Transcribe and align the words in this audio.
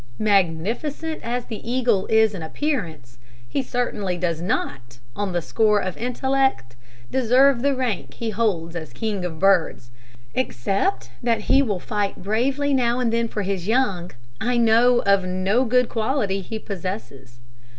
Magnificent 0.17 1.21
as 1.21 1.45
the 1.45 1.61
eagle 1.71 2.07
is 2.07 2.33
in 2.33 2.41
appearance, 2.41 3.19
he 3.47 3.61
certainly 3.61 4.17
does 4.17 4.41
not, 4.41 4.97
on 5.15 5.31
the 5.31 5.43
score 5.43 5.79
of 5.79 5.95
intellect, 5.95 6.75
deserve 7.11 7.61
the 7.61 7.75
rank 7.75 8.15
he 8.15 8.31
holds 8.31 8.75
as 8.75 8.93
king 8.93 9.23
of 9.23 9.37
birds. 9.37 9.91
Except 10.33 11.11
that 11.21 11.41
he 11.41 11.61
will 11.61 11.79
fight 11.79 12.23
bravely 12.23 12.73
now 12.73 12.97
and 12.99 13.13
then 13.13 13.27
for 13.27 13.43
his 13.43 13.67
young, 13.67 14.09
I 14.41 14.57
know 14.57 15.03
of 15.03 15.23
no 15.23 15.65
good 15.65 15.87
quality 15.87 16.41
he 16.41 16.57
possesses. 16.57 17.37